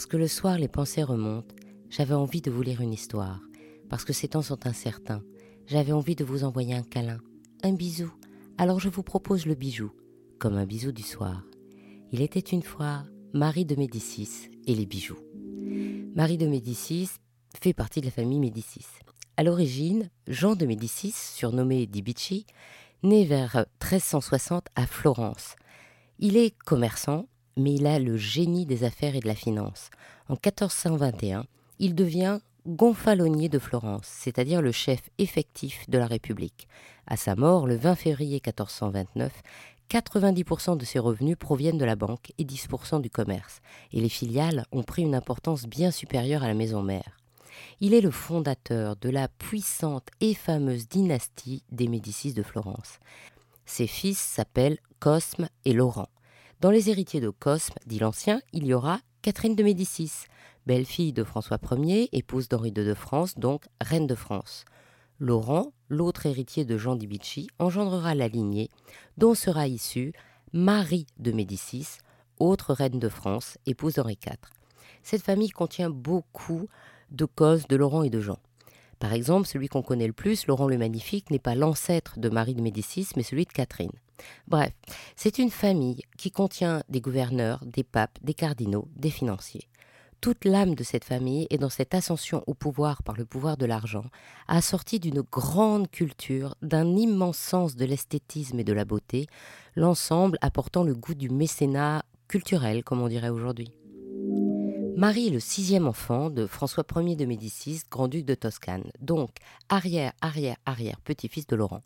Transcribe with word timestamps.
Parce 0.00 0.08
que 0.08 0.16
le 0.16 0.28
soir 0.28 0.56
les 0.56 0.66
pensées 0.66 1.02
remontent, 1.02 1.54
j'avais 1.90 2.14
envie 2.14 2.40
de 2.40 2.50
vous 2.50 2.62
lire 2.62 2.80
une 2.80 2.94
histoire. 2.94 3.42
Parce 3.90 4.06
que 4.06 4.14
ces 4.14 4.28
temps 4.28 4.40
sont 4.40 4.66
incertains, 4.66 5.22
j'avais 5.66 5.92
envie 5.92 6.14
de 6.14 6.24
vous 6.24 6.42
envoyer 6.42 6.74
un 6.74 6.82
câlin, 6.82 7.18
un 7.62 7.74
bisou. 7.74 8.10
Alors 8.56 8.80
je 8.80 8.88
vous 8.88 9.02
propose 9.02 9.44
le 9.44 9.54
bijou, 9.54 9.92
comme 10.38 10.56
un 10.56 10.64
bisou 10.64 10.90
du 10.90 11.02
soir. 11.02 11.44
Il 12.12 12.22
était 12.22 12.40
une 12.40 12.62
fois 12.62 13.04
Marie 13.34 13.66
de 13.66 13.74
Médicis 13.76 14.48
et 14.66 14.74
les 14.74 14.86
bijoux. 14.86 15.20
Marie 16.14 16.38
de 16.38 16.46
Médicis 16.46 17.10
fait 17.62 17.74
partie 17.74 18.00
de 18.00 18.06
la 18.06 18.12
famille 18.12 18.40
Médicis. 18.40 18.86
À 19.36 19.42
l'origine, 19.42 20.08
Jean 20.26 20.56
de 20.56 20.64
Médicis, 20.64 21.12
surnommé 21.12 21.86
Di 21.86 22.02
naît 23.02 23.24
vers 23.24 23.66
1360 23.82 24.64
à 24.76 24.86
Florence. 24.86 25.56
Il 26.18 26.38
est 26.38 26.56
commerçant, 26.64 27.26
mais 27.56 27.74
il 27.74 27.86
a 27.86 27.98
le 27.98 28.16
génie 28.16 28.66
des 28.66 28.84
affaires 28.84 29.16
et 29.16 29.20
de 29.20 29.26
la 29.26 29.34
finance. 29.34 29.90
En 30.28 30.34
1421, 30.34 31.44
il 31.78 31.94
devient 31.94 32.38
gonfalonier 32.66 33.48
de 33.48 33.58
Florence, 33.58 34.06
c'est-à-dire 34.06 34.62
le 34.62 34.72
chef 34.72 35.00
effectif 35.18 35.88
de 35.88 35.98
la 35.98 36.06
République. 36.06 36.68
À 37.06 37.16
sa 37.16 37.34
mort, 37.34 37.66
le 37.66 37.76
20 37.76 37.94
février 37.94 38.40
1429, 38.44 39.32
90% 39.90 40.76
de 40.76 40.84
ses 40.84 40.98
revenus 40.98 41.36
proviennent 41.36 41.78
de 41.78 41.84
la 41.84 41.96
banque 41.96 42.32
et 42.38 42.44
10% 42.44 43.00
du 43.00 43.10
commerce, 43.10 43.60
et 43.92 44.00
les 44.00 44.08
filiales 44.08 44.64
ont 44.72 44.84
pris 44.84 45.02
une 45.02 45.14
importance 45.14 45.66
bien 45.66 45.90
supérieure 45.90 46.44
à 46.44 46.48
la 46.48 46.54
maison 46.54 46.82
mère. 46.82 47.18
Il 47.80 47.94
est 47.94 48.00
le 48.00 48.10
fondateur 48.10 48.96
de 48.96 49.10
la 49.10 49.28
puissante 49.28 50.08
et 50.20 50.34
fameuse 50.34 50.88
dynastie 50.88 51.64
des 51.72 51.88
Médicis 51.88 52.32
de 52.32 52.42
Florence. 52.42 53.00
Ses 53.66 53.86
fils 53.86 54.18
s'appellent 54.18 54.78
Cosme 55.00 55.48
et 55.64 55.72
Laurent. 55.72 56.08
Dans 56.60 56.70
les 56.70 56.90
héritiers 56.90 57.22
de 57.22 57.30
Cosme, 57.30 57.72
dit 57.86 57.98
l'Ancien, 57.98 58.42
il 58.52 58.66
y 58.66 58.74
aura 58.74 59.00
Catherine 59.22 59.56
de 59.56 59.62
Médicis, 59.62 60.12
belle-fille 60.66 61.14
de 61.14 61.24
François 61.24 61.58
Ier, 61.72 62.10
épouse 62.12 62.50
d'Henri 62.50 62.68
II 62.68 62.84
de 62.84 62.92
France, 62.92 63.38
donc 63.38 63.64
reine 63.80 64.06
de 64.06 64.14
France. 64.14 64.66
Laurent, 65.18 65.72
l'autre 65.88 66.26
héritier 66.26 66.66
de 66.66 66.76
Jean 66.76 66.96
d'Ibichy, 66.96 67.48
engendrera 67.58 68.14
la 68.14 68.28
lignée 68.28 68.68
dont 69.16 69.34
sera 69.34 69.68
issue 69.68 70.12
Marie 70.52 71.06
de 71.18 71.32
Médicis, 71.32 71.96
autre 72.38 72.74
reine 72.74 72.98
de 72.98 73.08
France, 73.08 73.56
épouse 73.64 73.94
d'Henri 73.94 74.18
IV. 74.22 74.36
Cette 75.02 75.22
famille 75.22 75.48
contient 75.48 75.88
beaucoup 75.88 76.68
de 77.10 77.24
causes 77.24 77.68
de 77.68 77.76
Laurent 77.76 78.02
et 78.02 78.10
de 78.10 78.20
Jean. 78.20 78.38
Par 78.98 79.14
exemple, 79.14 79.48
celui 79.48 79.68
qu'on 79.68 79.80
connaît 79.80 80.06
le 80.06 80.12
plus, 80.12 80.46
Laurent 80.46 80.68
le 80.68 80.76
Magnifique, 80.76 81.30
n'est 81.30 81.38
pas 81.38 81.54
l'ancêtre 81.54 82.20
de 82.20 82.28
Marie 82.28 82.54
de 82.54 82.60
Médicis, 82.60 83.08
mais 83.16 83.22
celui 83.22 83.46
de 83.46 83.52
Catherine. 83.52 83.92
Bref, 84.48 84.72
c'est 85.16 85.38
une 85.38 85.50
famille 85.50 86.02
qui 86.16 86.30
contient 86.30 86.82
des 86.88 87.00
gouverneurs, 87.00 87.64
des 87.64 87.84
papes, 87.84 88.18
des 88.22 88.34
cardinaux, 88.34 88.88
des 88.96 89.10
financiers. 89.10 89.68
Toute 90.20 90.44
l'âme 90.44 90.74
de 90.74 90.84
cette 90.84 91.04
famille 91.04 91.46
est 91.48 91.56
dans 91.56 91.70
cette 91.70 91.94
ascension 91.94 92.44
au 92.46 92.52
pouvoir 92.52 93.02
par 93.02 93.16
le 93.16 93.24
pouvoir 93.24 93.56
de 93.56 93.64
l'argent, 93.64 94.04
assortie 94.48 95.00
d'une 95.00 95.22
grande 95.22 95.90
culture, 95.90 96.56
d'un 96.60 96.94
immense 96.94 97.38
sens 97.38 97.74
de 97.74 97.86
l'esthétisme 97.86 98.60
et 98.60 98.64
de 98.64 98.74
la 98.74 98.84
beauté, 98.84 99.26
l'ensemble 99.76 100.36
apportant 100.42 100.84
le 100.84 100.94
goût 100.94 101.14
du 101.14 101.30
mécénat 101.30 102.02
culturel, 102.28 102.84
comme 102.84 103.00
on 103.00 103.08
dirait 103.08 103.30
aujourd'hui. 103.30 103.72
Marie 105.00 105.28
est 105.28 105.30
le 105.30 105.40
sixième 105.40 105.86
enfant 105.86 106.28
de 106.28 106.46
François 106.46 106.84
Ier 106.96 107.16
de 107.16 107.24
Médicis, 107.24 107.80
grand-duc 107.90 108.26
de 108.26 108.34
Toscane, 108.34 108.84
donc 109.00 109.30
arrière, 109.70 110.12
arrière, 110.20 110.58
arrière 110.66 111.00
petit-fils 111.00 111.46
de 111.46 111.56
Laurent. 111.56 111.80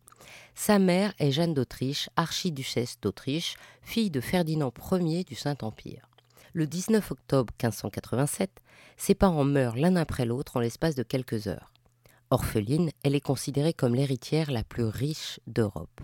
Sa 0.56 0.81
mère 0.81 1.15
est 1.21 1.31
Jeanne 1.31 1.55
d'Autriche, 1.55 2.11
archiduchesse 2.17 2.98
d'Autriche, 3.01 3.55
fille 3.83 4.11
de 4.11 4.21
Ferdinand 4.21 4.73
Ier 4.91 5.23
du 5.23 5.37
Saint-Empire. 5.37 6.09
Le 6.55 6.67
19 6.67 7.09
octobre 7.12 7.55
1587, 7.62 8.51
ses 8.97 9.15
parents 9.15 9.45
meurent 9.45 9.77
l'un 9.77 9.95
après 9.95 10.27
l'autre 10.27 10.56
en 10.56 10.61
l'espace 10.61 10.97
de 10.97 11.05
quelques 11.05 11.47
heures. 11.47 11.71
Orpheline, 12.31 12.91
elle 13.05 13.15
est 13.15 13.21
considérée 13.21 13.75
comme 13.75 13.94
l'héritière 13.94 14.50
la 14.50 14.65
plus 14.65 14.87
riche 14.87 15.38
d'Europe. 15.47 16.00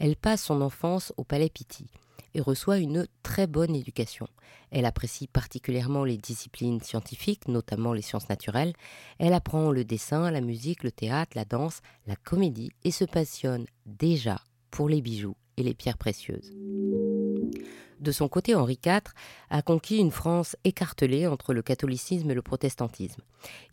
Elle 0.00 0.16
passe 0.16 0.42
son 0.42 0.60
enfance 0.60 1.12
au 1.18 1.22
Palais 1.22 1.50
Pitti 1.50 1.86
et 2.34 2.40
reçoit 2.40 2.78
une 2.78 3.06
très 3.22 3.46
bonne 3.46 3.74
éducation. 3.74 4.28
Elle 4.70 4.84
apprécie 4.84 5.26
particulièrement 5.26 6.04
les 6.04 6.16
disciplines 6.16 6.80
scientifiques, 6.80 7.48
notamment 7.48 7.92
les 7.92 8.02
sciences 8.02 8.28
naturelles. 8.28 8.74
Elle 9.18 9.32
apprend 9.32 9.70
le 9.70 9.84
dessin, 9.84 10.30
la 10.30 10.40
musique, 10.40 10.82
le 10.82 10.92
théâtre, 10.92 11.32
la 11.36 11.44
danse, 11.44 11.80
la 12.06 12.16
comédie 12.16 12.70
et 12.84 12.90
se 12.90 13.04
passionne 13.04 13.66
déjà 13.86 14.40
pour 14.70 14.88
les 14.88 15.00
bijoux 15.00 15.36
et 15.56 15.62
les 15.62 15.74
pierres 15.74 15.98
précieuses. 15.98 16.52
De 18.00 18.12
son 18.12 18.28
côté, 18.28 18.54
Henri 18.54 18.78
IV 18.84 19.00
a 19.50 19.62
conquis 19.62 19.98
une 19.98 20.12
France 20.12 20.56
écartelée 20.62 21.26
entre 21.26 21.52
le 21.52 21.62
catholicisme 21.62 22.30
et 22.30 22.34
le 22.34 22.42
protestantisme. 22.42 23.22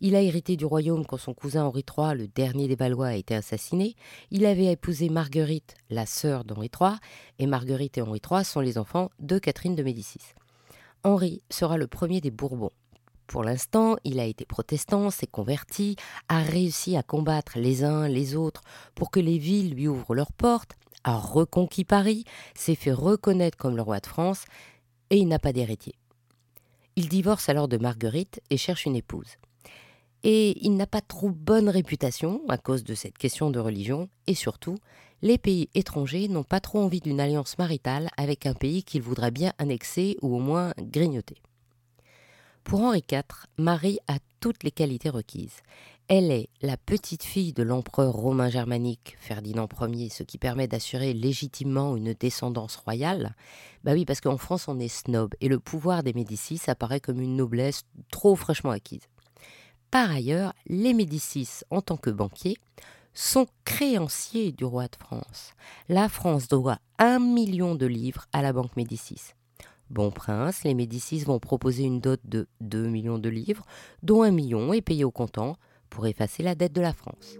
Il 0.00 0.16
a 0.16 0.22
hérité 0.22 0.56
du 0.56 0.64
royaume 0.64 1.06
quand 1.06 1.16
son 1.16 1.32
cousin 1.32 1.64
Henri 1.64 1.84
III, 1.86 2.16
le 2.16 2.26
dernier 2.26 2.66
des 2.66 2.74
Valois, 2.74 3.08
a 3.08 3.14
été 3.14 3.34
assassiné. 3.34 3.94
Il 4.32 4.44
avait 4.44 4.72
épousé 4.72 5.08
Marguerite, 5.10 5.74
la 5.90 6.06
sœur 6.06 6.44
d'Henri 6.44 6.70
III, 6.80 6.96
et 7.38 7.46
Marguerite 7.46 7.98
et 7.98 8.02
Henri 8.02 8.20
III 8.28 8.44
sont 8.44 8.60
les 8.60 8.78
enfants 8.78 9.10
de 9.20 9.38
Catherine 9.38 9.76
de 9.76 9.82
Médicis. 9.84 10.34
Henri 11.04 11.40
sera 11.48 11.76
le 11.76 11.86
premier 11.86 12.20
des 12.20 12.32
Bourbons. 12.32 12.72
Pour 13.28 13.44
l'instant, 13.44 13.96
il 14.04 14.20
a 14.20 14.24
été 14.24 14.44
protestant, 14.44 15.10
s'est 15.10 15.26
converti, 15.26 15.96
a 16.28 16.42
réussi 16.42 16.96
à 16.96 17.02
combattre 17.02 17.58
les 17.58 17.84
uns 17.84 18.08
les 18.08 18.36
autres 18.36 18.62
pour 18.94 19.10
que 19.10 19.20
les 19.20 19.38
villes 19.38 19.74
lui 19.74 19.88
ouvrent 19.88 20.14
leurs 20.14 20.32
portes, 20.32 20.76
a 21.06 21.16
reconquis 21.16 21.84
Paris, 21.84 22.24
s'est 22.54 22.74
fait 22.74 22.92
reconnaître 22.92 23.56
comme 23.56 23.76
le 23.76 23.82
roi 23.82 24.00
de 24.00 24.06
France, 24.06 24.44
et 25.08 25.16
il 25.16 25.28
n'a 25.28 25.38
pas 25.38 25.52
d'héritier. 25.52 25.94
Il 26.96 27.08
divorce 27.08 27.48
alors 27.48 27.68
de 27.68 27.78
Marguerite 27.78 28.40
et 28.50 28.56
cherche 28.56 28.86
une 28.86 28.96
épouse. 28.96 29.36
Et 30.24 30.58
il 30.66 30.76
n'a 30.76 30.86
pas 30.86 31.00
trop 31.00 31.30
bonne 31.30 31.68
réputation 31.68 32.42
à 32.48 32.58
cause 32.58 32.82
de 32.82 32.94
cette 32.94 33.16
question 33.16 33.50
de 33.50 33.60
religion, 33.60 34.08
et 34.26 34.34
surtout, 34.34 34.76
les 35.22 35.38
pays 35.38 35.70
étrangers 35.74 36.28
n'ont 36.28 36.42
pas 36.42 36.60
trop 36.60 36.80
envie 36.80 37.00
d'une 37.00 37.20
alliance 37.20 37.56
maritale 37.56 38.10
avec 38.16 38.44
un 38.44 38.54
pays 38.54 38.82
qu'ils 38.82 39.02
voudraient 39.02 39.30
bien 39.30 39.52
annexer 39.58 40.16
ou 40.22 40.34
au 40.34 40.40
moins 40.40 40.72
grignoter. 40.78 41.36
Pour 42.64 42.80
Henri 42.80 43.04
IV, 43.08 43.22
Marie 43.58 44.00
a 44.08 44.18
toutes 44.40 44.64
les 44.64 44.72
qualités 44.72 45.08
requises. 45.08 45.62
Elle 46.08 46.30
est 46.30 46.50
la 46.62 46.76
petite 46.76 47.24
fille 47.24 47.52
de 47.52 47.64
l'empereur 47.64 48.14
romain 48.14 48.48
germanique 48.48 49.16
Ferdinand 49.18 49.68
Ier, 49.80 50.08
ce 50.08 50.22
qui 50.22 50.38
permet 50.38 50.68
d'assurer 50.68 51.12
légitimement 51.12 51.96
une 51.96 52.12
descendance 52.12 52.76
royale. 52.76 53.34
Bah 53.82 53.92
oui, 53.92 54.04
parce 54.04 54.20
qu'en 54.20 54.36
France 54.36 54.68
on 54.68 54.78
est 54.78 54.86
snob 54.86 55.34
et 55.40 55.48
le 55.48 55.58
pouvoir 55.58 56.04
des 56.04 56.12
Médicis 56.12 56.60
apparaît 56.68 57.00
comme 57.00 57.20
une 57.20 57.34
noblesse 57.34 57.82
trop 58.12 58.36
fraîchement 58.36 58.70
acquise. 58.70 59.08
Par 59.90 60.12
ailleurs, 60.12 60.52
les 60.68 60.94
Médicis, 60.94 61.62
en 61.70 61.80
tant 61.80 61.96
que 61.96 62.10
banquiers, 62.10 62.56
sont 63.12 63.48
créanciers 63.64 64.52
du 64.52 64.64
roi 64.64 64.84
de 64.86 64.96
France. 64.96 65.54
La 65.88 66.08
France 66.08 66.46
doit 66.46 66.78
un 67.00 67.18
million 67.18 67.74
de 67.74 67.86
livres 67.86 68.26
à 68.32 68.42
la 68.42 68.52
Banque 68.52 68.76
Médicis. 68.76 69.32
Bon 69.90 70.12
prince, 70.12 70.62
les 70.62 70.74
Médicis 70.74 71.24
vont 71.24 71.40
proposer 71.40 71.82
une 71.82 72.00
dot 72.00 72.20
de 72.24 72.46
2 72.60 72.86
millions 72.86 73.18
de 73.18 73.28
livres, 73.28 73.64
dont 74.04 74.22
un 74.22 74.30
million 74.30 74.72
est 74.72 74.82
payé 74.82 75.02
au 75.02 75.10
comptant, 75.10 75.56
pour 75.90 76.06
effacer 76.06 76.42
la 76.42 76.54
dette 76.54 76.72
de 76.72 76.80
la 76.80 76.92
France. 76.92 77.38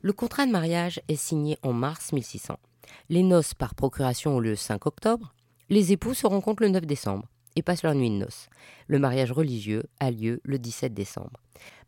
Le 0.00 0.12
contrat 0.12 0.46
de 0.46 0.50
mariage 0.50 1.00
est 1.08 1.16
signé 1.16 1.58
en 1.62 1.72
mars 1.72 2.12
1600. 2.12 2.58
Les 3.08 3.22
noces 3.22 3.54
par 3.54 3.74
procuration 3.74 4.36
ont 4.36 4.40
lieu 4.40 4.50
le 4.50 4.56
5 4.56 4.86
octobre. 4.86 5.34
Les 5.70 5.92
époux 5.92 6.14
se 6.14 6.26
rencontrent 6.26 6.62
le 6.62 6.70
9 6.70 6.86
décembre 6.86 7.28
et 7.54 7.62
passent 7.62 7.82
leur 7.82 7.94
nuit 7.94 8.10
de 8.10 8.16
noces. 8.16 8.48
Le 8.88 8.98
mariage 8.98 9.32
religieux 9.32 9.84
a 10.00 10.10
lieu 10.10 10.40
le 10.44 10.58
17 10.58 10.92
décembre. 10.92 11.40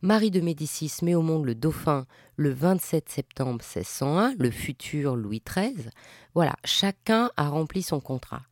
Marie 0.03 0.31
de 0.31 0.41
Médicis 0.41 0.93
met 1.03 1.15
au 1.15 1.23
monde 1.23 1.47
le 1.47 1.55
dauphin 1.55 2.07
le 2.37 2.51
27 2.51 3.09
septembre 3.09 3.63
1601, 3.65 4.35
le 4.39 4.51
futur 4.51 5.17
Louis 5.17 5.43
XIII. 5.45 5.91
Voilà, 6.35 6.55
chacun 6.65 7.31
a 7.37 7.49
rempli 7.49 7.83
son 7.83 8.01
contrat. 8.01 8.43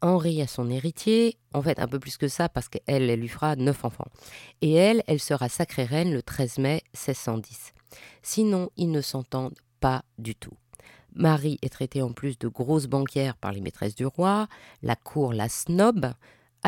Henri 0.00 0.40
a 0.42 0.46
son 0.46 0.70
héritier, 0.70 1.38
en 1.54 1.62
fait 1.62 1.78
un 1.78 1.88
peu 1.88 1.98
plus 1.98 2.16
que 2.16 2.28
ça 2.28 2.48
parce 2.48 2.68
qu'elle, 2.68 3.10
elle 3.10 3.20
lui 3.20 3.28
fera 3.28 3.56
neuf 3.56 3.84
enfants. 3.84 4.08
Et 4.60 4.72
elle, 4.72 5.02
elle 5.06 5.20
sera 5.20 5.48
sacrée 5.48 5.84
reine 5.84 6.12
le 6.12 6.22
13 6.22 6.58
mai 6.58 6.82
1610. 6.94 7.72
Sinon, 8.22 8.70
ils 8.76 8.90
ne 8.90 9.00
s'entendent 9.00 9.58
pas 9.80 10.04
du 10.18 10.34
tout. 10.34 10.56
Marie 11.14 11.58
est 11.62 11.72
traitée 11.72 12.02
en 12.02 12.12
plus 12.12 12.38
de 12.38 12.48
grosse 12.48 12.86
banquière 12.86 13.36
par 13.36 13.52
les 13.52 13.60
maîtresses 13.60 13.94
du 13.94 14.06
roi, 14.06 14.46
la 14.82 14.94
cour 14.94 15.32
la 15.32 15.48
snob, 15.48 16.12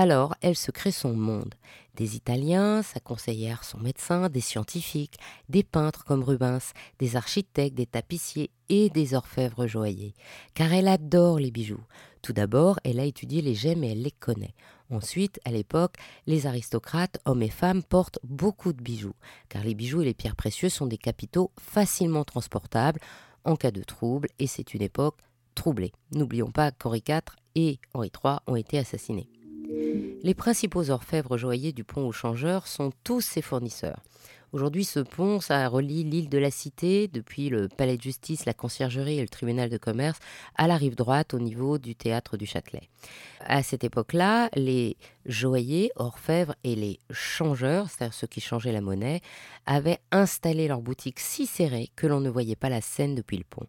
alors 0.00 0.34
elle 0.40 0.56
se 0.56 0.70
crée 0.70 0.92
son 0.92 1.12
monde. 1.12 1.54
Des 1.94 2.16
Italiens, 2.16 2.82
sa 2.82 3.00
conseillère, 3.00 3.64
son 3.64 3.78
médecin, 3.78 4.30
des 4.30 4.40
scientifiques, 4.40 5.18
des 5.50 5.62
peintres 5.62 6.04
comme 6.04 6.22
Rubens, 6.22 6.72
des 6.98 7.16
architectes, 7.16 7.76
des 7.76 7.86
tapissiers 7.86 8.50
et 8.70 8.88
des 8.88 9.12
orfèvres 9.14 9.66
joailliers. 9.66 10.14
Car 10.54 10.72
elle 10.72 10.88
adore 10.88 11.38
les 11.38 11.50
bijoux. 11.50 11.84
Tout 12.22 12.32
d'abord, 12.32 12.80
elle 12.84 12.98
a 12.98 13.04
étudié 13.04 13.42
les 13.42 13.54
gemmes 13.54 13.84
et 13.84 13.92
elle 13.92 14.02
les 14.02 14.10
connaît. 14.10 14.54
Ensuite, 14.90 15.38
à 15.44 15.50
l'époque, 15.50 15.96
les 16.26 16.46
aristocrates, 16.46 17.18
hommes 17.26 17.42
et 17.42 17.50
femmes, 17.50 17.82
portent 17.82 18.18
beaucoup 18.24 18.72
de 18.72 18.82
bijoux, 18.82 19.14
car 19.50 19.62
les 19.62 19.74
bijoux 19.74 20.00
et 20.00 20.06
les 20.06 20.14
pierres 20.14 20.36
précieuses 20.36 20.72
sont 20.72 20.86
des 20.86 20.98
capitaux 20.98 21.50
facilement 21.60 22.24
transportables 22.24 23.00
en 23.44 23.56
cas 23.56 23.70
de 23.70 23.82
trouble, 23.82 24.28
et 24.38 24.46
c'est 24.46 24.74
une 24.74 24.82
époque 24.82 25.18
troublée. 25.54 25.92
N'oublions 26.12 26.50
pas 26.50 26.72
qu'Henri 26.72 27.02
IV 27.06 27.20
et 27.54 27.78
Henri 27.94 28.10
III 28.24 28.36
ont 28.46 28.56
été 28.56 28.78
assassinés. 28.78 29.28
Les 30.22 30.34
principaux 30.34 30.90
orfèvres 30.90 31.36
joailliers 31.36 31.72
du 31.72 31.84
pont 31.84 32.06
aux 32.06 32.12
changeurs 32.12 32.66
sont 32.66 32.92
tous 33.04 33.20
ses 33.20 33.42
fournisseurs. 33.42 34.02
Aujourd'hui, 34.52 34.84
ce 34.84 34.98
pont, 34.98 35.40
ça 35.40 35.68
relie 35.68 36.02
l'île 36.02 36.28
de 36.28 36.36
la 36.36 36.50
Cité, 36.50 37.06
depuis 37.06 37.50
le 37.50 37.68
palais 37.68 37.96
de 37.96 38.02
justice, 38.02 38.46
la 38.46 38.52
conciergerie 38.52 39.18
et 39.18 39.22
le 39.22 39.28
tribunal 39.28 39.70
de 39.70 39.78
commerce, 39.78 40.18
à 40.56 40.66
la 40.66 40.76
rive 40.76 40.96
droite, 40.96 41.34
au 41.34 41.38
niveau 41.38 41.78
du 41.78 41.94
théâtre 41.94 42.36
du 42.36 42.46
Châtelet. 42.46 42.88
À 43.46 43.62
cette 43.62 43.84
époque-là, 43.84 44.50
les 44.56 44.96
joailliers, 45.24 45.92
orfèvres 45.94 46.56
et 46.64 46.74
les 46.74 46.98
changeurs, 47.12 47.88
c'est-à-dire 47.88 48.14
ceux 48.14 48.26
qui 48.26 48.40
changeaient 48.40 48.72
la 48.72 48.80
monnaie, 48.80 49.20
avaient 49.66 50.00
installé 50.10 50.66
leurs 50.66 50.82
boutiques 50.82 51.20
si 51.20 51.46
serrées 51.46 51.90
que 51.94 52.08
l'on 52.08 52.20
ne 52.20 52.28
voyait 52.28 52.56
pas 52.56 52.68
la 52.68 52.80
Seine 52.80 53.14
depuis 53.14 53.38
le 53.38 53.44
pont. 53.44 53.66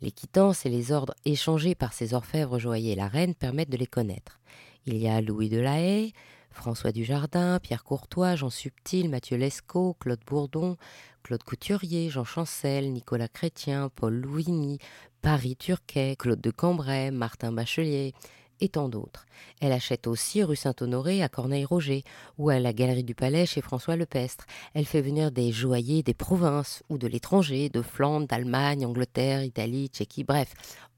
Les 0.00 0.10
quittances 0.10 0.66
et 0.66 0.70
les 0.70 0.90
ordres 0.90 1.14
échangés 1.24 1.76
par 1.76 1.92
ces 1.92 2.12
orfèvres 2.12 2.58
joailliers 2.58 2.92
et 2.92 2.96
la 2.96 3.06
reine 3.06 3.36
permettent 3.36 3.70
de 3.70 3.76
les 3.76 3.86
connaître. 3.86 4.40
Il 4.86 4.96
y 4.96 5.08
a 5.08 5.20
Louis 5.20 5.48
de 5.48 5.60
la 5.60 5.80
Haye, 5.80 6.12
François 6.50 6.92
Dujardin, 6.92 7.58
Pierre 7.60 7.84
Courtois, 7.84 8.34
Jean 8.36 8.50
Subtil, 8.50 9.08
Mathieu 9.08 9.36
Lescaut, 9.36 9.94
Claude 10.00 10.20
Bourdon, 10.26 10.76
Claude 11.22 11.42
Couturier, 11.42 12.08
Jean 12.08 12.24
Chancel, 12.24 12.92
Nicolas 12.92 13.28
Chrétien, 13.28 13.90
Paul 13.94 14.14
Louigny, 14.14 14.78
Paris 15.22 15.56
Turquet, 15.56 16.16
Claude 16.18 16.40
de 16.40 16.50
Cambrai, 16.50 17.10
Martin 17.10 17.52
Bachelier, 17.52 18.14
et 18.60 18.68
tant 18.68 18.88
d'autres. 18.88 19.26
Elle 19.60 19.72
achète 19.72 20.06
aussi 20.06 20.42
rue 20.42 20.56
Saint-Honoré 20.56 21.22
à 21.22 21.28
Corneille-Roger 21.28 22.04
ou 22.38 22.50
à 22.50 22.58
la 22.58 22.72
Galerie 22.72 23.04
du 23.04 23.14
Palais 23.14 23.46
chez 23.46 23.60
François 23.60 23.96
Lepestre. 23.96 24.46
Elle 24.74 24.84
fait 24.84 25.00
venir 25.00 25.30
des 25.30 25.52
joailliers 25.52 26.02
des 26.02 26.14
provinces 26.14 26.82
ou 26.88 26.98
de 26.98 27.06
l'étranger, 27.06 27.68
de 27.68 27.82
Flandre, 27.82 28.26
d'Allemagne, 28.26 28.84
Angleterre, 28.84 29.44
Italie, 29.44 29.88
Tchéquie, 29.88 30.24
bref. 30.24 30.52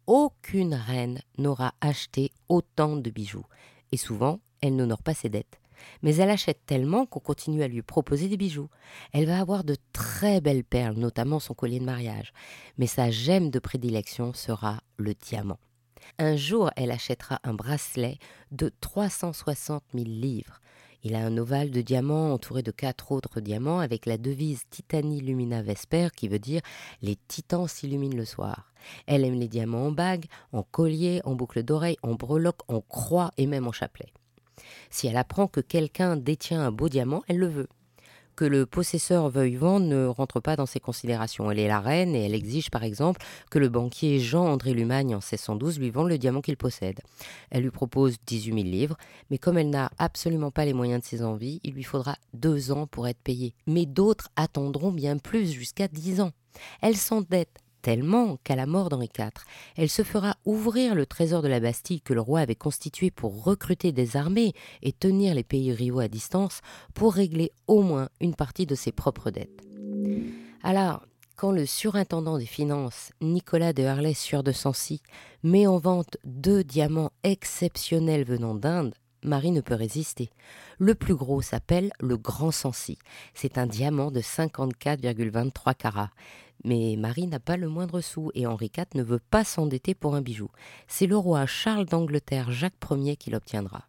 Aucune 0.06 0.74
reine 0.74 1.20
n'aura 1.38 1.74
acheté 1.80 2.32
autant 2.48 2.96
de 2.96 3.10
bijoux. 3.10 3.46
Et 3.92 3.96
souvent, 3.96 4.40
elle 4.60 4.76
n'honore 4.76 5.02
pas 5.02 5.14
ses 5.14 5.28
dettes. 5.28 5.60
Mais 6.02 6.16
elle 6.16 6.30
achète 6.30 6.64
tellement 6.66 7.06
qu'on 7.06 7.20
continue 7.20 7.62
à 7.62 7.68
lui 7.68 7.82
proposer 7.82 8.28
des 8.28 8.36
bijoux. 8.36 8.68
Elle 9.12 9.26
va 9.26 9.40
avoir 9.40 9.64
de 9.64 9.76
très 9.92 10.40
belles 10.40 10.64
perles, 10.64 10.96
notamment 10.96 11.40
son 11.40 11.54
collier 11.54 11.80
de 11.80 11.84
mariage. 11.84 12.32
Mais 12.78 12.86
sa 12.86 13.10
gemme 13.10 13.50
de 13.50 13.58
prédilection 13.58 14.32
sera 14.32 14.80
le 14.96 15.14
diamant. 15.14 15.58
Un 16.18 16.36
jour, 16.36 16.70
elle 16.76 16.90
achètera 16.90 17.40
un 17.44 17.54
bracelet 17.54 18.18
de 18.50 18.70
360 18.80 19.82
000 19.94 20.04
livres. 20.06 20.60
Il 21.04 21.16
a 21.16 21.24
un 21.24 21.36
ovale 21.36 21.70
de 21.70 21.80
diamants 21.80 22.32
entouré 22.32 22.62
de 22.62 22.70
quatre 22.70 23.10
autres 23.10 23.40
diamants 23.40 23.80
avec 23.80 24.06
la 24.06 24.18
devise 24.18 24.62
Titani 24.70 25.20
Lumina 25.20 25.60
Vesper 25.60 26.08
qui 26.14 26.28
veut 26.28 26.38
dire 26.38 26.60
les 27.02 27.16
titans 27.26 27.66
s'illuminent 27.66 28.16
le 28.16 28.24
soir. 28.24 28.72
Elle 29.06 29.24
aime 29.24 29.38
les 29.38 29.48
diamants 29.48 29.86
en 29.86 29.92
bague, 29.92 30.26
en 30.52 30.62
collier, 30.62 31.20
en 31.24 31.34
boucle 31.34 31.62
d'oreille, 31.62 31.96
en 32.02 32.14
breloque, 32.14 32.60
en 32.68 32.80
croix 32.80 33.32
et 33.36 33.46
même 33.46 33.66
en 33.66 33.72
chapelet. 33.72 34.12
Si 34.90 35.06
elle 35.08 35.16
apprend 35.16 35.48
que 35.48 35.60
quelqu'un 35.60 36.16
détient 36.16 36.62
un 36.62 36.70
beau 36.70 36.88
diamant, 36.88 37.22
elle 37.26 37.38
le 37.38 37.48
veut. 37.48 37.68
Que 38.34 38.44
le 38.44 38.64
possesseur 38.64 39.28
veuille 39.28 39.56
vendre 39.56 39.86
ne 39.86 40.06
rentre 40.06 40.40
pas 40.40 40.56
dans 40.56 40.66
ses 40.66 40.80
considérations. 40.80 41.50
Elle 41.50 41.58
est 41.58 41.68
la 41.68 41.80
reine 41.80 42.14
et 42.14 42.24
elle 42.24 42.34
exige 42.34 42.70
par 42.70 42.82
exemple 42.82 43.20
que 43.50 43.58
le 43.58 43.68
banquier 43.68 44.20
Jean-André 44.20 44.72
Lumagne 44.72 45.14
en 45.14 45.18
1612 45.18 45.78
lui 45.78 45.90
vende 45.90 46.08
le 46.08 46.18
diamant 46.18 46.40
qu'il 46.40 46.56
possède. 46.56 47.00
Elle 47.50 47.62
lui 47.62 47.70
propose 47.70 48.16
18 48.26 48.54
000 48.54 48.64
livres, 48.64 48.96
mais 49.30 49.38
comme 49.38 49.58
elle 49.58 49.70
n'a 49.70 49.90
absolument 49.98 50.50
pas 50.50 50.64
les 50.64 50.72
moyens 50.72 51.02
de 51.02 51.06
ses 51.06 51.22
envies, 51.22 51.60
il 51.62 51.74
lui 51.74 51.82
faudra 51.82 52.16
deux 52.32 52.72
ans 52.72 52.86
pour 52.86 53.06
être 53.06 53.20
payée. 53.22 53.54
Mais 53.66 53.86
d'autres 53.86 54.28
attendront 54.36 54.92
bien 54.92 55.18
plus, 55.18 55.52
jusqu'à 55.52 55.88
dix 55.88 56.20
ans. 56.20 56.32
Elle 56.80 56.96
s'endette 56.96 57.58
tellement 57.82 58.38
qu'à 58.44 58.56
la 58.56 58.66
mort 58.66 58.88
d'Henri 58.88 59.10
IV, 59.18 59.30
elle 59.76 59.90
se 59.90 60.02
fera 60.02 60.36
ouvrir 60.44 60.94
le 60.94 61.04
trésor 61.04 61.42
de 61.42 61.48
la 61.48 61.60
Bastille 61.60 62.00
que 62.00 62.14
le 62.14 62.20
roi 62.20 62.40
avait 62.40 62.54
constitué 62.54 63.10
pour 63.10 63.44
recruter 63.44 63.92
des 63.92 64.16
armées 64.16 64.54
et 64.82 64.92
tenir 64.92 65.34
les 65.34 65.42
pays 65.42 65.72
rivaux 65.72 66.00
à 66.00 66.08
distance 66.08 66.60
pour 66.94 67.14
régler 67.14 67.52
au 67.66 67.82
moins 67.82 68.08
une 68.20 68.34
partie 68.34 68.66
de 68.66 68.74
ses 68.74 68.92
propres 68.92 69.30
dettes. 69.30 69.62
Alors, 70.62 71.02
quand 71.36 71.50
le 71.50 71.66
surintendant 71.66 72.38
des 72.38 72.46
finances, 72.46 73.10
Nicolas 73.20 73.72
de 73.72 73.82
Harlay 73.82 74.14
Sieur 74.14 74.44
de 74.44 74.52
Sancy, 74.52 75.02
met 75.42 75.66
en 75.66 75.78
vente 75.78 76.16
deux 76.24 76.62
diamants 76.62 77.10
exceptionnels 77.24 78.24
venant 78.24 78.54
d'Inde, 78.54 78.94
Marie 79.24 79.52
ne 79.52 79.60
peut 79.60 79.74
résister. 79.74 80.30
Le 80.78 80.94
plus 80.94 81.14
gros 81.14 81.42
s'appelle 81.42 81.92
le 82.00 82.16
Grand 82.16 82.50
Sancy. 82.50 82.98
C'est 83.34 83.56
un 83.56 83.66
diamant 83.66 84.10
de 84.10 84.20
54,23 84.20 85.74
carats. 85.74 86.10
Mais 86.64 86.96
Marie 86.98 87.26
n'a 87.26 87.40
pas 87.40 87.56
le 87.56 87.68
moindre 87.68 88.00
sou 88.00 88.30
et 88.34 88.46
Henri 88.46 88.70
IV 88.76 88.86
ne 88.94 89.02
veut 89.02 89.18
pas 89.18 89.44
s'endetter 89.44 89.94
pour 89.94 90.14
un 90.14 90.22
bijou. 90.22 90.50
C'est 90.86 91.06
le 91.06 91.16
roi 91.16 91.46
Charles 91.46 91.86
d'Angleterre 91.86 92.52
Jacques 92.52 92.74
Ier 92.90 93.16
qui 93.16 93.30
l'obtiendra. 93.30 93.86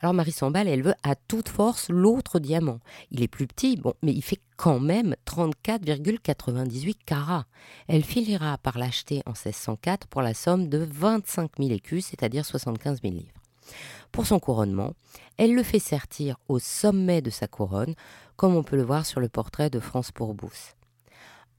Alors 0.00 0.14
Marie 0.14 0.32
s'emballe 0.32 0.68
et 0.68 0.72
elle 0.72 0.82
veut 0.82 0.94
à 1.02 1.14
toute 1.16 1.48
force 1.48 1.88
l'autre 1.90 2.38
diamant. 2.38 2.80
Il 3.10 3.22
est 3.22 3.28
plus 3.28 3.46
petit, 3.46 3.76
bon, 3.76 3.94
mais 4.02 4.12
il 4.12 4.22
fait 4.22 4.40
quand 4.56 4.80
même 4.80 5.14
34,98 5.26 6.94
carats. 7.04 7.46
Elle 7.88 8.04
finira 8.04 8.58
par 8.58 8.78
l'acheter 8.78 9.22
en 9.26 9.32
1604 9.32 10.06
pour 10.06 10.22
la 10.22 10.34
somme 10.34 10.68
de 10.68 10.78
25 10.78 11.50
000 11.58 11.70
écus, 11.70 12.06
c'est-à-dire 12.06 12.44
75 12.44 13.02
000 13.02 13.14
livres. 13.14 13.32
Pour 14.12 14.26
son 14.26 14.38
couronnement, 14.38 14.94
elle 15.36 15.54
le 15.54 15.62
fait 15.62 15.78
sertir 15.78 16.36
au 16.48 16.58
sommet 16.58 17.20
de 17.20 17.30
sa 17.30 17.46
couronne, 17.46 17.94
comme 18.36 18.56
on 18.56 18.62
peut 18.62 18.76
le 18.76 18.84
voir 18.84 19.04
sur 19.04 19.20
le 19.20 19.28
portrait 19.28 19.68
de 19.70 19.80
France 19.80 20.12
Pourbous. 20.12 20.74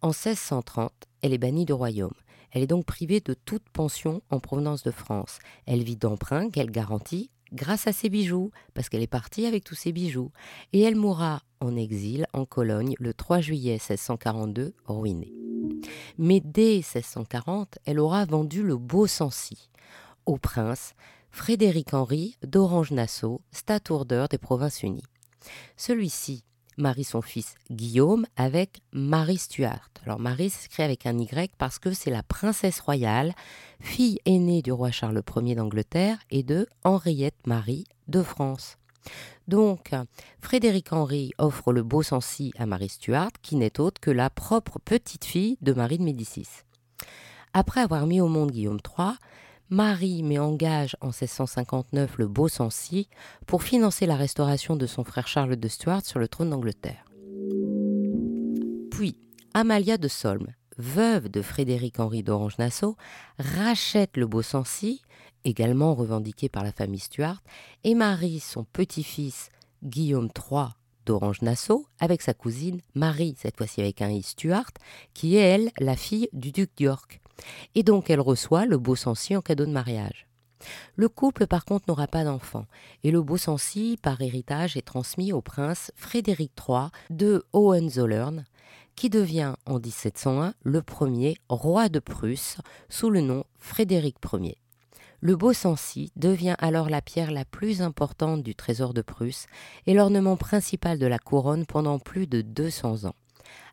En 0.02 0.10
1630, 0.10 0.92
elle 1.22 1.34
est 1.34 1.38
bannie 1.38 1.66
du 1.66 1.74
royaume. 1.74 2.14
Elle 2.52 2.64
est 2.64 2.68
donc 2.68 2.86
privée 2.86 3.20
de 3.20 3.34
toute 3.34 3.68
pension 3.70 4.22
en 4.30 4.40
provenance 4.40 4.84
de 4.84 4.92
France. 4.92 5.40
Elle 5.66 5.84
vit 5.84 5.98
d'emprunts 5.98 6.50
qu'elle 6.50 6.72
garantit 6.72 7.32
grâce 7.52 7.88
à 7.88 7.92
ses 7.92 8.10
bijoux, 8.10 8.52
parce 8.74 8.90
qu'elle 8.90 9.02
est 9.02 9.08
partie 9.08 9.46
avec 9.46 9.64
tous 9.64 9.76
ses 9.76 9.92
bijoux. 9.92 10.32
Et 10.72 10.82
elle 10.82 10.96
mourra 10.96 11.42
en 11.60 11.76
exil 11.76 12.28
en 12.34 12.46
Cologne 12.46 12.96
le 13.00 13.14
3 13.14 13.42
juillet 13.42 13.74
1642, 13.74 14.74
ruinée. 14.86 15.34
Mais 16.18 16.40
dès 16.40 16.76
1640, 16.76 17.80
elle 17.86 18.00
aura 18.00 18.26
vendu 18.26 18.64
le 18.64 18.78
beau 18.78 19.08
Sancy 19.08 19.70
au 20.26 20.38
prince 20.38 20.94
Frédéric 21.32 21.94
Henri 21.94 22.38
d'Orange-Nassau, 22.44 23.42
statourdeur 23.52 24.30
des 24.30 24.38
Provinces-Unies. 24.38 25.04
Celui-ci 25.78 26.44
marie 26.80 27.04
son 27.04 27.22
fils 27.22 27.56
Guillaume 27.70 28.26
avec 28.36 28.82
Marie 28.92 29.38
Stuart. 29.38 29.90
Alors 30.04 30.20
Marie 30.20 30.50
s'écrit 30.50 30.84
avec 30.84 31.06
un 31.06 31.18
Y 31.18 31.52
parce 31.58 31.78
que 31.78 31.92
c'est 31.92 32.10
la 32.10 32.24
princesse 32.24 32.80
royale, 32.80 33.34
fille 33.80 34.20
aînée 34.26 34.62
du 34.62 34.72
roi 34.72 34.92
Charles 34.92 35.22
Ier 35.36 35.56
d'Angleterre 35.56 36.18
et 36.32 36.44
de 36.44 36.68
Henriette 36.84 37.46
Marie 37.46 37.86
de 38.08 38.24
France. 38.24 38.78
Donc, 39.48 39.92
Frédéric 40.42 40.94
Henri 40.94 41.32
offre 41.38 41.74
le 41.74 41.84
beau 41.84 42.04
Sancy 42.04 42.54
à 42.58 42.66
Marie 42.66 42.90
Stuart, 42.90 43.32
qui 43.42 43.56
n'est 43.56 43.80
autre 43.80 44.00
que 44.00 44.12
la 44.12 44.30
propre 44.30 44.80
petite 44.80 45.26
fille 45.26 45.58
de 45.62 45.74
Marie 45.74 45.98
de 45.98 46.04
Médicis. 46.04 46.48
Après 47.54 47.82
avoir 47.82 48.06
mis 48.06 48.22
au 48.22 48.28
monde 48.28 48.52
Guillaume 48.52 48.80
III, 48.98 49.14
Marie 49.72 50.24
met 50.24 50.40
en 50.40 50.56
gage 50.56 50.98
en 51.00 51.10
1659 51.10 52.18
le 52.18 52.28
beau 52.28 52.48
Sancy 52.48 53.08
pour 53.46 53.62
financer 53.62 54.08
la 54.08 54.16
restauration 54.16 54.76
de 54.76 54.88
son 54.88 55.04
frère 55.04 55.28
Charles 55.28 55.58
de 55.58 55.68
Stuart 55.68 56.04
sur 56.04 56.18
le 56.18 56.28
trône 56.28 56.50
d'Angleterre. 56.50 57.06
Puis, 58.90 59.20
Amalia 59.54 59.98
de 60.00 60.08
Solme, 60.08 60.48
veuve 60.80 61.30
de 61.30 61.44
Frédéric-Henri 61.44 62.24
d'Orange-Nassau, 62.24 62.98
rachète 63.38 64.18
le 64.18 64.26
beau 64.26 64.42
Sancy, 64.42 65.04
également 65.44 65.94
revendiqué 65.94 66.50
par 66.50 66.64
la 66.64 66.72
famille 66.72 67.00
Stuart, 67.00 67.44
et 67.84 67.94
marie 67.94 68.40
son 68.40 68.64
petit-fils 68.64 69.50
Guillaume 69.84 70.30
III 70.36 70.70
d'Orange-Nassau 71.06 71.86
avec 72.00 72.24
sa 72.24 72.34
cousine 72.34 72.82
Marie, 72.96 73.36
cette 73.38 73.58
fois-ci 73.58 73.82
avec 73.82 74.02
un 74.02 74.10
I 74.10 74.24
Stuart, 74.24 74.72
qui 75.14 75.36
est 75.36 75.42
elle 75.42 75.72
la 75.80 75.96
fille 75.96 76.28
du 76.34 76.52
duc 76.52 76.72
d'York. 76.76 77.22
Et 77.76 77.84
donc 77.84 78.10
elle 78.10 78.22
reçoit 78.22 78.66
le 78.66 78.78
beau 78.78 78.96
Sancy 78.96 79.36
en 79.36 79.42
cadeau 79.42 79.66
de 79.66 79.72
mariage. 79.72 80.28
Le 80.96 81.08
couple 81.08 81.48
par 81.48 81.66
contre 81.66 81.86
n'aura 81.88 82.08
pas 82.08 82.24
d'enfant, 82.24 82.66
et 83.04 83.12
le 83.12 83.22
beau 83.22 83.38
Sancy 83.38 83.98
par 84.02 84.22
héritage 84.22 84.76
est 84.76 84.86
transmis 84.86 85.32
au 85.32 85.42
prince 85.42 85.92
Frédéric 85.96 86.52
III 86.68 86.88
de 87.10 87.46
Hohenzollern, 87.54 88.46
qui 88.96 89.10
devient 89.10 89.54
en 89.66 89.80
1701 89.80 90.54
le 90.62 90.82
premier 90.82 91.38
roi 91.48 91.88
de 91.88 92.00
Prusse 92.00 92.58
sous 92.90 93.10
le 93.10 93.22
nom 93.22 93.46
Frédéric 93.58 94.18
Ier. 94.34 94.58
Le 95.22 95.36
beau 95.36 95.54
Sancy 95.54 96.12
devient 96.16 96.56
alors 96.60 96.90
la 96.90 97.02
pierre 97.02 97.32
la 97.32 97.44
plus 97.46 97.82
importante 97.82 98.42
du 98.42 98.56
trésor 98.56 98.94
de 98.94 99.02
Prusse 99.02 99.48
et 99.86 99.94
l'ornement 99.94 100.38
principal 100.38 100.98
de 100.98 101.06
la 101.06 101.20
couronne 101.20 101.66
pendant 101.66 102.00
plus 102.00 102.28
de 102.28 102.42
200 102.42 103.06
ans 103.06 103.16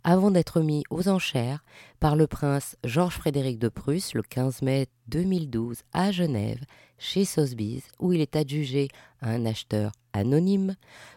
avant 0.04 0.30
d'être 0.30 0.60
mis 0.60 0.84
aux 0.90 1.08
enchères 1.08 1.64
par 2.00 2.16
le 2.16 2.26
prince 2.26 2.76
Georges-Frédéric 2.84 3.58
de 3.58 3.68
Prusse 3.68 4.14
le 4.14 4.22
15 4.22 4.62
mai 4.62 4.86
2012 5.08 5.82
à 5.92 6.12
Genève, 6.12 6.64
chez 6.98 7.24
Sotheby's, 7.24 7.88
où 7.98 8.12
il 8.12 8.20
est 8.20 8.36
adjugé 8.36 8.88
à 9.20 9.30
un 9.30 9.44
acheteur 9.46 9.92
anonyme 10.12 10.76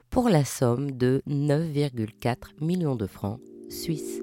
pour 0.10 0.30
la 0.30 0.44
somme 0.44 0.92
de 0.92 1.22
9,4 1.28 2.36
millions 2.62 2.96
de 2.96 3.08
francs 3.08 3.40
suisses. 3.70 4.22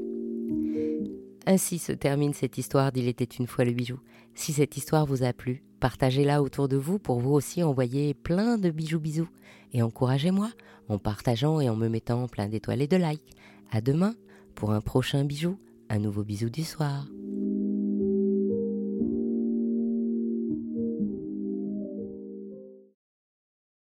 Ainsi 1.46 1.78
se 1.78 1.92
termine 1.92 2.34
cette 2.34 2.58
histoire 2.58 2.90
d'Il 2.90 3.06
était 3.06 3.24
une 3.24 3.46
fois 3.46 3.64
le 3.64 3.72
bijou. 3.72 4.00
Si 4.34 4.52
cette 4.52 4.76
histoire 4.76 5.06
vous 5.06 5.22
a 5.22 5.32
plu, 5.32 5.62
partagez-la 5.78 6.42
autour 6.42 6.66
de 6.66 6.76
vous 6.76 6.98
pour 6.98 7.20
vous 7.20 7.30
aussi 7.30 7.62
envoyer 7.62 8.14
plein 8.14 8.58
de 8.58 8.70
bijoux 8.70 8.98
bisous. 8.98 9.28
Et 9.72 9.80
encouragez-moi 9.80 10.50
en 10.88 10.98
partageant 10.98 11.60
et 11.60 11.68
en 11.68 11.76
me 11.76 11.88
mettant 11.88 12.26
plein 12.26 12.48
d'étoiles 12.48 12.82
et 12.82 12.88
de 12.88 12.96
likes. 12.96 13.36
À 13.70 13.80
demain 13.80 14.14
pour 14.56 14.72
un 14.72 14.80
prochain 14.80 15.24
bijou, 15.24 15.58
un 15.90 15.98
nouveau 15.98 16.24
bisou 16.24 16.50
du 16.50 16.64
soir. 16.64 17.06